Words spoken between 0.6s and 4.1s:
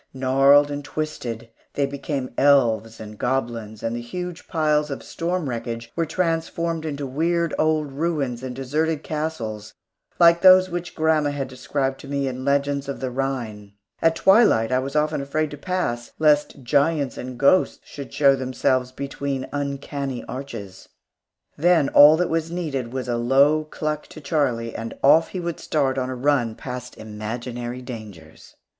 and twisted, they became elves and goblins, and the